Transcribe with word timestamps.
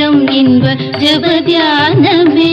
நேரம் 0.00 0.20
இன்ப 0.32 0.66
ஜபத்யானமே 1.02 2.52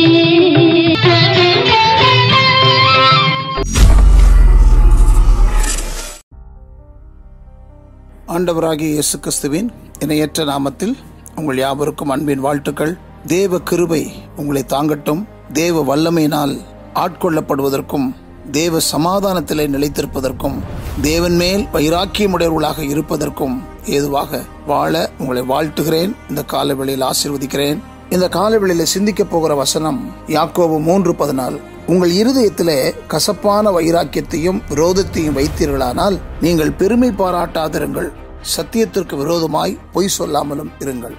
ஆண்டவராகிய 8.28 8.89
இயேசு 8.89 9.18
கிறிஸ்துவின் 9.20 9.70
இணையற்ற 9.99 10.46
நாமத்தில் 10.46 10.96
உங்கள் 11.36 11.57
யாவருக்கும் 11.57 12.10
அன்பின் 12.10 12.39
வாழ்த்துக்கள். 12.39 12.93
தேவ 13.28 13.59
கிருபை 13.61 14.02
உங்களை 14.36 14.64
தாங்கட்டும். 14.73 15.21
தேவ 15.54 15.84
வல்லமையினால் 15.84 16.55
ஆட்கொள்ளப்படுவதற்கும் 16.95 18.07
தேவ 18.52 18.82
சமாதானத்திலே 18.91 19.68
நிலைத்திருப்பதற்கும் 19.68 20.57
தேவன் 21.02 21.36
மேல் 21.36 21.68
வைராக்கியமுடையவர்களாக 21.73 22.79
இருப்பதற்கும் 22.79 23.64
ஏதுவாக 23.86 24.43
வாழ 24.68 25.09
உங்களை 25.18 25.41
வாழ்த்துகிறேன். 25.41 26.16
இந்த 26.29 26.43
காலவெளியில் 26.43 27.05
ஆசிர்வதிக்கிறேன். 27.07 27.79
இந்த 28.10 28.28
காலவெளியில 28.28 28.83
சிந்திக்க 28.83 29.23
போகிற 29.23 29.56
வசனம் 29.56 30.14
யாக்கோபு 30.28 30.82
மூன்று 30.82 31.11
பதினாலு. 31.11 31.60
உங்கள் 31.87 32.11
இருதயத்திலே 32.11 32.94
கசப்பான 33.08 33.72
வைராக்கியத்தையும் 33.72 34.61
விரோதத்தையும் 34.70 35.38
வைத்தீர்களானால் 35.38 36.17
நீங்கள் 36.42 36.72
பெருமை 36.72 37.09
பாராட்டாதிருங்கள். 37.09 38.09
சத்தியத்திற்கு 38.56 39.16
விரோதமாய் 39.16 39.78
பொய் 39.92 40.16
சொல்லாமலும் 40.17 40.72
இருங்கள். 40.80 41.16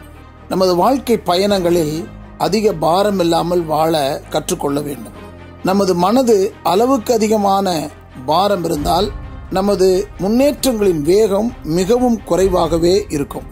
நமது 0.49 0.77
வாழ்க்கை 0.77 1.21
பயணங்களில் 1.27 2.09
அதிக 2.39 2.73
பாரம் 2.73 3.19
இல்லாமல் 3.19 3.65
வாழ 3.65 4.23
கற்றுக்கொள்ள 4.29 4.81
வேண்டும். 4.81 5.17
நமது 5.63 5.95
மனது 5.95 6.53
அளவுக்கு 6.63 7.15
அதிகமான 7.15 7.89
பாரம் 8.27 8.65
இருந்தால் 8.65 9.11
நமது 9.57 9.87
முன்னேற்றங்களின் 10.23 11.03
வேகம் 11.03 11.47
மிகவும் 11.77 12.19
குறைவாகவே 12.25 13.07
இருக்கும். 13.09 13.47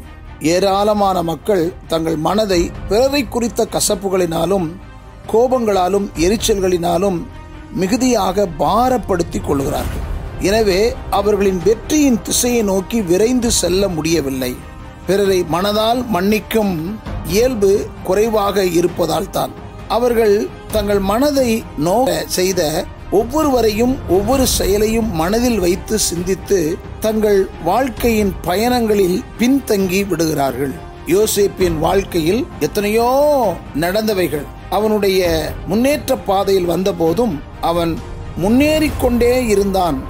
ஏராளமான 0.55 1.23
மக்கள் 1.23 1.63
தங்கள் 1.89 2.17
மனதை 2.17 2.59
பிறரை 2.89 3.23
குறித்த 3.29 3.67
கசப்புகளினாலும் 3.75 4.67
கோபங்களாலும் 5.33 6.07
எரிச்சல்களினாலும் 6.25 7.19
மிகுதியாக 7.81 8.47
பாரப்படுத்திக் 8.59 9.47
கொள்கிறார்கள். 9.47 10.05
எனவே 10.41 10.81
அவர்களின் 11.11 11.61
வெற்றியின் 11.65 12.23
திசையை 12.23 12.63
நோக்கி 12.63 13.01
விரைந்து 13.03 13.51
செல்ல 13.61 13.89
முடியவில்லை. 13.89 14.53
பிறரை 15.07 15.39
மனதால் 15.55 16.03
மன்னிக்கும் 16.15 16.75
இயல்பு 17.27 17.73
குறைவாக 18.05 18.65
இருப்பதால் 18.65 19.31
தான் 19.31 19.55
அவர்கள் 19.89 20.37
தங்கள் 20.73 21.03
மனதை 21.11 21.51
நோக்க 21.87 22.13
செய்த 22.37 22.61
ஒவ்வொருவரையும் 23.11 23.97
ஒவ்வொரு 24.09 24.47
செயலையும் 24.47 25.15
மனதில் 25.15 25.59
வைத்து 25.59 25.99
சிந்தித்து 25.99 26.79
தங்கள் 27.01 27.49
வாழ்க்கையின் 27.65 28.35
பயணங்களில் 28.45 29.23
பின்தங்கி 29.39 30.09
விடுகிறார்கள். 30.09 30.73
யோசேப்பின் 31.07 31.79
வாழ்க்கையில் 31.79 32.47
எத்தனையோ 32.61 33.55
நடந்தவைகள். 33.81 34.45
அவனுடைய 34.71 35.51
முன்னேற்ற 35.67 36.17
பாதையில் 36.17 36.69
வந்தபோதும் 36.69 37.41
அவன் 37.61 37.99
முன்னேறிக் 38.37 39.01
கொண்டே 39.01 39.47
இருந்தான். 39.47 40.03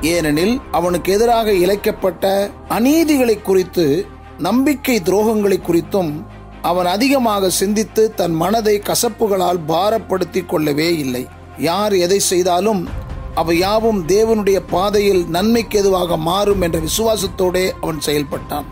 ஏனெனில் 0.00 0.60
அவனுக்கு 0.70 1.12
எதிராக 1.12 1.50
இழைக்கப்பட்ட 1.50 2.50
அநீதிகளை 2.68 3.42
குறித்து 3.42 4.06
நம்பிக்கை 4.38 5.00
துரோகங்களை 5.04 5.60
குறித்தும் 5.60 6.24
அவன் 6.62 6.86
அதிகமாக 6.86 7.50
சிந்தித்து 7.50 8.14
தன் 8.14 8.32
மனதை 8.32 8.82
கசப்புகளால் 8.84 9.58
பாரப்படுத்திக் 9.68 10.46
கொள்ளவே 10.46 10.98
இல்லை. 10.98 11.28
யார் 11.60 11.94
எதை 11.94 12.18
செய்தாலும் 12.18 12.82
அவை 13.34 13.58
யாவும் 13.58 14.00
தேவனுடைய 14.06 14.58
பாதையில் 14.70 15.22
நன்மைக்கு 15.28 15.78
எதுவாக 15.78 16.16
மாறும் 16.16 16.60
என்ற 16.60 16.78
விசுவாசத்தோடே 16.78 17.64
அவன் 17.80 18.00
செயல்பட்டான். 18.00 18.66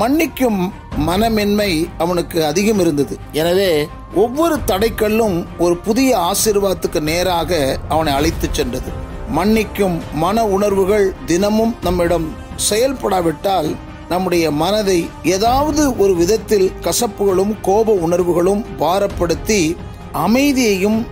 மன்னிக்கும் 0.00 0.60
மனமென்மை 0.96 1.88
அவனுக்கு 1.98 2.44
அதிகம் 2.44 2.78
இருந்தது. 2.78 3.18
எனவே 3.32 3.88
ஒவ்வொரு 4.14 4.56
தடைக்கல்லும் 4.66 5.36
ஒரு 5.58 5.76
புதிய 5.76 6.10
ஆசீர்வாதத்துக்கு 6.18 7.00
நேராக 7.00 7.78
அவனை 7.88 8.12
அழைத்துச் 8.12 8.54
சென்றது. 8.54 8.90
மன்னிக்கும் 9.34 9.96
மன 10.14 10.46
உணர்வுகள் 10.46 11.12
தினமும் 11.26 11.74
நம்மிடம் 11.82 12.28
செயல்படாவிட்டால் 12.70 13.76
நம்முடைய 14.08 14.50
மனதை 14.50 15.08
ஏதாவது 15.22 15.96
ஒரு 15.96 16.14
விதத்தில் 16.14 16.72
கசப்புகளும் 16.80 17.54
கோப 17.62 17.92
உணர்வுகளும் 18.06 18.64
பாரப்படுத்தி 18.78 19.76
அமைதியையும் 20.12 21.06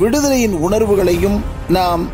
விடுதலையின் 0.00 0.56
உணர்வுகளையும் 0.58 1.44
நாம் 1.68 2.08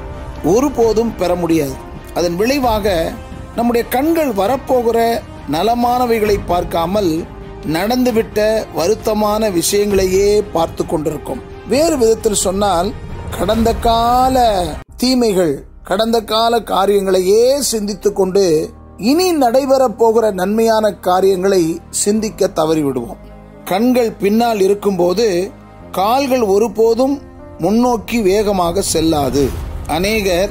ஒருபோதும் 0.44 1.16
பெற 1.16 1.34
முடியாது. 1.34 1.72
அதன் 2.14 2.36
விளைவாக 2.36 3.12
நம்முடைய 3.56 3.88
கண்கள் 3.88 4.30
வரப்போகிற 4.30 5.20
நலமானவைகளை 5.52 6.36
பார்க்காமல் 6.46 7.24
நடந்துவிட்ட 7.72 8.64
வருத்தமான 8.76 9.52
விஷயங்களையே 9.52 10.42
பார்த்து 10.42 10.86
கொண்டிருக்கும். 10.86 11.40
வேறு 11.68 11.98
விதத்தில் 11.98 12.42
சொன்னால் 12.46 12.92
கடந்த 13.38 13.74
கால 13.74 14.64
தீமைகள் 14.96 15.64
கடந்த 15.82 16.20
கால 16.20 16.60
காரியங்களையே 16.60 17.58
சிந்தித்து 17.58 18.12
கொண்டு 18.12 18.70
இனி 18.96 19.34
நடைபெறப் 19.34 19.98
போகிற 19.98 20.30
நன்மையான 20.30 20.92
காரியங்களை 20.92 21.80
சிந்திக்க 21.90 22.50
தவறிவிடுவோம். 22.54 23.22
கண்கள் 23.64 24.12
பின்னால் 24.12 24.60
இருக்கும்போது 24.60 25.50
கால்கள் 25.90 26.42
ஒருபோதும் 26.42 27.20
முன்னோக்கி 27.60 28.20
வேகமாக 28.20 28.82
செல்லாது. 28.82 29.50
அநேகர் 29.86 30.50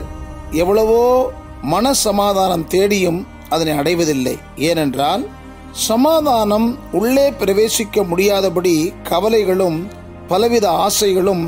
எவ்வளவோ 0.52 1.31
மன 1.62 1.94
சமாதானம் 1.94 2.68
தேடியும் 2.68 3.25
அதனை 3.50 3.74
அடைவதில்லை. 3.78 4.38
ஏனென்றால் 4.56 5.28
சமாதானம் 5.72 6.78
உள்ளே 6.91 7.28
பிரவேசிக்க 7.30 8.03
முடியாதபடி 8.03 8.94
கவலைகளும் 9.09 9.88
பலவித 10.28 10.69
ஆசைகளும் 10.69 11.46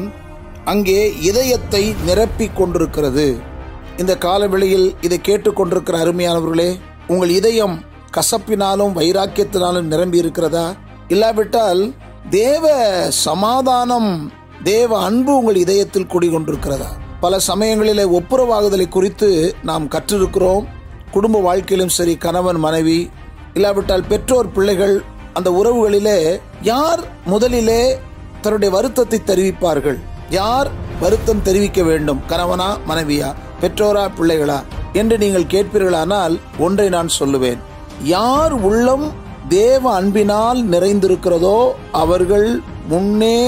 அங்கே 0.65 1.11
இதயத்தை 1.19 1.95
நிரப்பிக் 2.07 2.55
கொண்டிருக்கிறது. 2.55 3.27
இந்த 3.97 4.17
காலவெளியில் 4.17 4.95
இதை 5.01 5.19
கேட்டுக்கொண்டிருக்கிற 5.23 5.97
அருமையானவர்களே 6.03 6.79
உங்கள் 7.07 7.29
இதயம் 7.29 7.83
கசப்பினாலும் 8.11 8.95
வைராக்கியத்தினாலும் 8.97 9.81
நிரம்பி 9.81 10.17
இருக்கிறதா 10.17 10.67
இல்லாவிட்டால் 11.07 11.93
தேவ 12.29 12.65
சமாதானம் 13.09 14.31
தேவ 14.67 14.91
அன்பு 14.99 15.31
உங்கள் 15.37 15.55
இதயத்தில் 15.55 16.11
குடிகொண்டிருக்கிறதா? 16.13 16.87
பல 17.23 17.39
சமயங்களிலே 17.47 18.05
ஒப்புரவாகுதலை 18.17 18.87
குறித்து 18.89 19.27
நாம் 19.69 19.85
கற்றிருக்கிறோம். 19.87 20.65
குடும்ப 21.11 21.39
வாழ்க்கையிலும் 21.39 21.91
சரி 21.97 22.13
கணவன் 22.15 22.59
மனைவி 22.59 23.09
இல்லாவிட்டால் 23.53 24.07
பெற்றோர் 24.11 24.49
பிள்ளைகள் 24.51 24.95
அந்த 25.33 25.49
உறவுகளிலே 25.51 26.17
யார் 26.61 27.01
முதலிலே 27.25 27.81
தன்னுடைய 28.41 28.71
வருத்தத்தை 28.75 29.19
தெரிவிப்பார்கள்? 29.25 29.99
யார் 30.29 30.71
வருத்தம் 30.99 31.45
தெரிவிக்க 31.49 31.83
வேண்டும்? 31.83 32.23
கணவனா 32.27 32.69
மனைவியா 32.89 33.29
பெற்றோரா 33.61 34.05
பிள்ளைகளா 34.17 34.59
என்று 34.93 35.17
நீங்கள் 35.17 35.51
கேட்பீர்களானால் 35.53 36.37
ஒன்றை 36.57 36.89
நான் 36.89 37.15
சொல்லுவேன். 37.19 37.61
யார் 38.03 38.53
உள்ளம் 38.69 39.05
தேவ 39.47 39.93
அன்பினால் 39.93 40.61
நிறைந்திருக்கிறதோ 40.69 41.57
அவர்கள் 42.03 42.49
முன்னே 42.87 43.39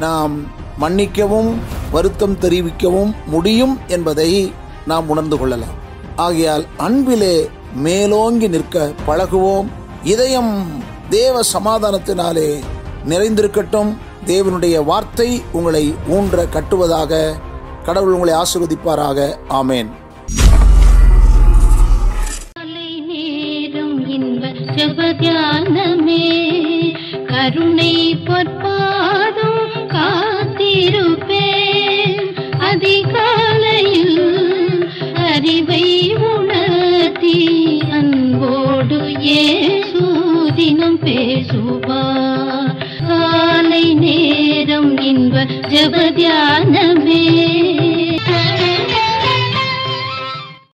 நாம் 0.00 0.34
மன்னிக்கவும் 0.78 1.58
வருத்தம் 1.90 2.38
தெரிவிக்கவும் 2.40 3.14
முடியும் 3.26 3.78
என்பதை 3.86 4.52
நாம் 4.86 5.08
உணர்ந்து 5.08 5.38
கொள்ளலாம். 5.38 5.82
ஆகையால் 6.16 6.66
அன்பிலே 6.76 7.50
மேலோங்கி 7.74 8.48
நிற்க 8.48 8.92
பழகுவோம். 9.06 9.66
இதயம் 10.02 10.66
தேவ 11.10 11.40
சமாதானத்தினாலே 11.52 12.60
நிறைந்திருக்கட்டும். 13.08 13.96
தேவனுடைய 14.26 14.84
வார்த்தை 14.84 15.42
உங்களை 15.52 15.94
ஊன்ற 16.08 16.46
கட்டுவதாக 16.52 17.32
கடவுள் 17.84 18.12
உங்களை 18.12 18.34
ஆசிர்வதிப்பாராக. 18.34 19.36
ஆமேன். 19.48 19.90
கருணை 27.26 28.16
பொற்பா 28.16 28.82
அறிவை 35.74 35.94
உணர்த்தி 36.28 37.36
அன்போடு 37.92 38.98
ஏசு 39.38 40.02
தினம் 40.58 40.98
பேசுவா 40.98 42.02
காலை 43.08 43.84
நேரம் 44.02 44.92
இன்ப 45.04 45.34
ஜபத்தியானமே 45.72 47.22